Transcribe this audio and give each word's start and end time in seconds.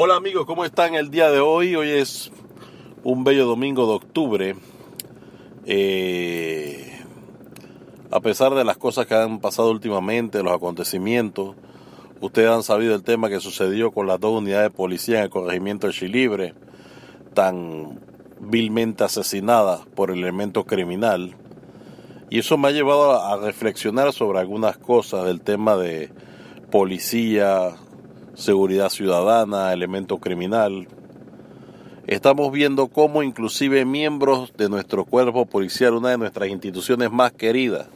Hola 0.00 0.14
amigos, 0.14 0.46
¿cómo 0.46 0.64
están 0.64 0.94
el 0.94 1.10
día 1.10 1.28
de 1.28 1.40
hoy? 1.40 1.74
Hoy 1.74 1.88
es 1.88 2.30
un 3.02 3.24
bello 3.24 3.46
domingo 3.46 3.84
de 3.84 3.94
octubre. 3.94 4.54
Eh, 5.66 7.00
a 8.12 8.20
pesar 8.20 8.54
de 8.54 8.62
las 8.62 8.76
cosas 8.76 9.06
que 9.08 9.16
han 9.16 9.40
pasado 9.40 9.72
últimamente, 9.72 10.44
los 10.44 10.52
acontecimientos, 10.52 11.56
ustedes 12.20 12.48
han 12.48 12.62
sabido 12.62 12.94
el 12.94 13.02
tema 13.02 13.28
que 13.28 13.40
sucedió 13.40 13.90
con 13.90 14.06
las 14.06 14.20
dos 14.20 14.38
unidades 14.38 14.70
de 14.70 14.76
policía 14.76 15.18
en 15.18 15.24
el 15.24 15.30
corregimiento 15.30 15.88
de 15.88 15.92
Chilibre, 15.92 16.54
tan 17.34 17.98
vilmente 18.38 19.02
asesinadas 19.02 19.84
por 19.96 20.12
el 20.12 20.20
elemento 20.20 20.62
criminal. 20.62 21.34
Y 22.30 22.38
eso 22.38 22.56
me 22.56 22.68
ha 22.68 22.70
llevado 22.70 23.20
a 23.20 23.36
reflexionar 23.38 24.12
sobre 24.12 24.38
algunas 24.38 24.78
cosas 24.78 25.24
del 25.24 25.40
tema 25.40 25.76
de 25.76 26.12
policía, 26.70 27.74
seguridad 28.38 28.88
ciudadana, 28.88 29.72
elemento 29.72 30.18
criminal. 30.18 30.86
Estamos 32.06 32.52
viendo 32.52 32.86
cómo 32.86 33.24
inclusive 33.24 33.84
miembros 33.84 34.52
de 34.56 34.68
nuestro 34.68 35.04
cuerpo 35.04 35.44
policial, 35.44 35.94
una 35.94 36.10
de 36.10 36.18
nuestras 36.18 36.48
instituciones 36.48 37.10
más 37.10 37.32
queridas, 37.32 37.88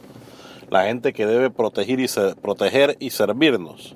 la 0.69 0.83
gente 0.83 1.13
que 1.13 1.25
debe 1.25 1.49
proteger 1.49 2.01
y, 2.01 2.07
proteger 2.41 2.97
y 2.99 3.09
servirnos, 3.09 3.95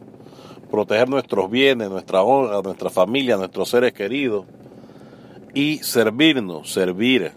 proteger 0.72 1.10
nuestros 1.10 1.52
bienes, 1.52 1.90
nuestra 1.90 2.24
honra, 2.24 2.62
nuestra 2.62 2.90
familia, 2.90 3.36
nuestros 3.36 3.70
seres 3.70 3.92
queridos, 3.92 4.46
y 5.54 5.80
servirnos, 5.80 6.72
servir. 6.72 7.34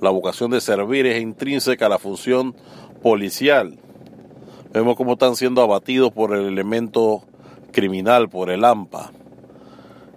La 0.00 0.10
vocación 0.10 0.52
de 0.52 0.60
servir 0.60 1.06
es 1.06 1.20
intrínseca 1.20 1.86
a 1.86 1.88
la 1.88 1.98
función 1.98 2.54
policial. 3.02 3.78
Vemos 4.72 4.96
cómo 4.96 5.14
están 5.14 5.34
siendo 5.34 5.60
abatidos 5.60 6.12
por 6.12 6.36
el 6.36 6.46
elemento 6.46 7.24
criminal 7.78 8.28
por 8.28 8.50
el 8.50 8.64
AMPA. 8.64 9.12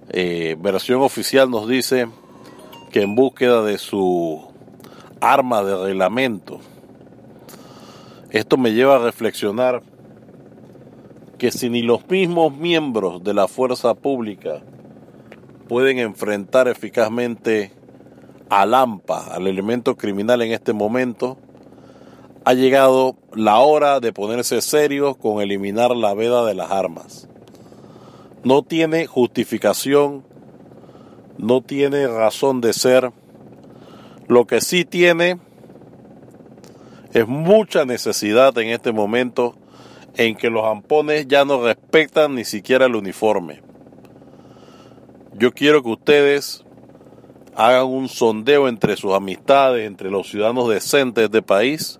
Eh, 0.09 0.57
versión 0.59 1.03
oficial 1.03 1.51
nos 1.51 1.67
dice 1.67 2.07
que 2.91 3.03
en 3.03 3.13
búsqueda 3.13 3.61
de 3.61 3.77
su 3.77 4.41
arma 5.19 5.61
de 5.63 5.77
reglamento. 5.77 6.59
Esto 8.31 8.57
me 8.57 8.73
lleva 8.73 8.95
a 8.95 8.99
reflexionar 8.99 9.83
que 11.37 11.51
si 11.51 11.69
ni 11.69 11.83
los 11.83 12.09
mismos 12.09 12.51
miembros 12.51 13.23
de 13.23 13.35
la 13.35 13.47
fuerza 13.47 13.93
pública 13.93 14.63
pueden 15.67 15.99
enfrentar 15.99 16.67
eficazmente 16.67 17.71
al 18.49 18.73
AMPA, 18.73 19.35
al 19.35 19.45
elemento 19.45 19.95
criminal 19.95 20.41
en 20.41 20.51
este 20.51 20.73
momento, 20.73 21.37
ha 22.43 22.55
llegado 22.55 23.17
la 23.35 23.59
hora 23.59 23.99
de 23.99 24.13
ponerse 24.13 24.61
serios 24.61 25.15
con 25.15 25.43
eliminar 25.43 25.95
la 25.95 26.15
veda 26.15 26.43
de 26.43 26.55
las 26.55 26.71
armas 26.71 27.27
no 28.43 28.63
tiene 28.63 29.05
justificación, 29.05 30.23
no 31.37 31.61
tiene 31.61 32.07
razón 32.07 32.61
de 32.61 32.73
ser. 32.73 33.11
Lo 34.27 34.45
que 34.45 34.61
sí 34.61 34.85
tiene 34.85 35.39
es 37.13 37.27
mucha 37.27 37.85
necesidad 37.85 38.57
en 38.57 38.69
este 38.69 38.91
momento 38.91 39.55
en 40.15 40.35
que 40.35 40.49
los 40.49 40.65
ampones 40.65 41.27
ya 41.27 41.45
no 41.45 41.63
respetan 41.63 42.35
ni 42.35 42.45
siquiera 42.45 42.85
el 42.85 42.95
uniforme. 42.95 43.61
Yo 45.33 45.51
quiero 45.51 45.81
que 45.83 45.89
ustedes 45.89 46.65
hagan 47.55 47.85
un 47.85 48.09
sondeo 48.09 48.67
entre 48.67 48.95
sus 48.95 49.13
amistades, 49.13 49.87
entre 49.87 50.09
los 50.09 50.29
ciudadanos 50.29 50.69
decentes 50.69 51.29
de 51.31 51.41
país, 51.41 51.99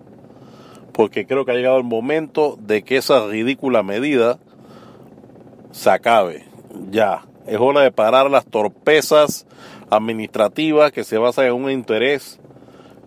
porque 0.93 1.25
creo 1.25 1.45
que 1.45 1.51
ha 1.51 1.55
llegado 1.55 1.77
el 1.77 1.83
momento 1.83 2.57
de 2.59 2.83
que 2.83 2.97
esa 2.97 3.25
ridícula 3.27 3.83
medida 3.83 4.39
se 5.71 5.89
acabe. 5.89 6.45
Ya, 6.89 7.25
es 7.47 7.57
hora 7.59 7.81
de 7.81 7.91
parar 7.91 8.29
las 8.29 8.45
torpezas 8.45 9.45
administrativas 9.89 10.91
que 10.91 11.03
se 11.03 11.17
basan 11.17 11.45
en 11.45 11.53
un 11.53 11.71
interés 11.71 12.39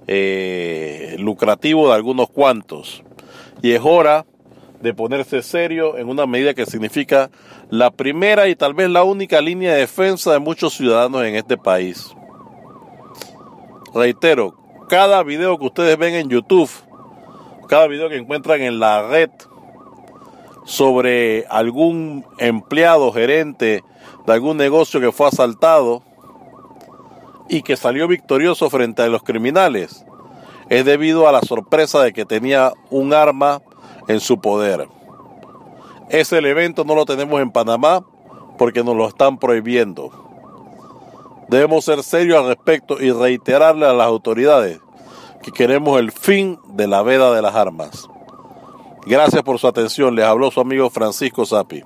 eh, 0.06 1.16
lucrativo 1.18 1.88
de 1.88 1.94
algunos 1.94 2.28
cuantos. 2.28 3.02
Y 3.62 3.72
es 3.72 3.80
hora 3.82 4.26
de 4.82 4.92
ponerse 4.92 5.42
serio 5.42 5.96
en 5.96 6.08
una 6.08 6.26
medida 6.26 6.52
que 6.52 6.66
significa 6.66 7.30
la 7.70 7.90
primera 7.90 8.48
y 8.48 8.54
tal 8.54 8.74
vez 8.74 8.90
la 8.90 9.02
única 9.02 9.40
línea 9.40 9.72
de 9.72 9.80
defensa 9.80 10.32
de 10.32 10.38
muchos 10.40 10.74
ciudadanos 10.74 11.24
en 11.24 11.36
este 11.36 11.56
país. 11.56 12.14
Reitero, 13.94 14.54
cada 14.88 15.22
video 15.22 15.58
que 15.58 15.66
ustedes 15.66 15.96
ven 15.96 16.14
en 16.14 16.28
YouTube, 16.28 16.70
cada 17.68 17.86
video 17.86 18.10
que 18.10 18.16
encuentran 18.16 18.60
en 18.60 18.78
la 18.78 19.08
red, 19.08 19.30
sobre 20.64 21.46
algún 21.48 22.24
empleado 22.38 23.12
gerente 23.12 23.84
de 24.26 24.32
algún 24.32 24.56
negocio 24.56 25.00
que 25.00 25.12
fue 25.12 25.28
asaltado 25.28 26.02
y 27.48 27.62
que 27.62 27.76
salió 27.76 28.08
victorioso 28.08 28.70
frente 28.70 29.02
a 29.02 29.08
los 29.08 29.22
criminales 29.22 30.04
es 30.68 30.84
debido 30.84 31.28
a 31.28 31.32
la 31.32 31.42
sorpresa 31.42 32.02
de 32.02 32.12
que 32.12 32.24
tenía 32.24 32.72
un 32.90 33.12
arma 33.12 33.62
en 34.08 34.20
su 34.20 34.40
poder. 34.40 34.88
Ese 36.08 36.38
evento 36.38 36.84
no 36.84 36.94
lo 36.94 37.04
tenemos 37.04 37.40
en 37.40 37.50
Panamá 37.50 38.04
porque 38.58 38.84
nos 38.84 38.96
lo 38.96 39.08
están 39.08 39.38
prohibiendo. 39.38 40.10
Debemos 41.48 41.84
ser 41.84 42.02
serios 42.02 42.38
al 42.38 42.48
respecto 42.48 43.00
y 43.00 43.10
reiterarle 43.10 43.86
a 43.86 43.92
las 43.92 44.06
autoridades 44.06 44.80
que 45.42 45.52
queremos 45.52 46.00
el 46.00 46.10
fin 46.10 46.58
de 46.68 46.86
la 46.86 47.02
veda 47.02 47.34
de 47.34 47.42
las 47.42 47.54
armas. 47.54 48.08
Gracias 49.06 49.42
por 49.42 49.58
su 49.58 49.66
atención. 49.66 50.14
Les 50.14 50.24
habló 50.24 50.50
su 50.50 50.60
amigo 50.60 50.90
Francisco 50.90 51.44
Sapi. 51.44 51.82